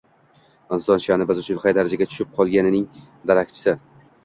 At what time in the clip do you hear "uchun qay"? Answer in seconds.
1.43-1.77